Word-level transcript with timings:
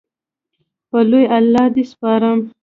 په 0.89 0.99
لوی 1.09 1.25
الله 1.37 1.65
دې 1.73 1.83
سپارم 1.91 2.39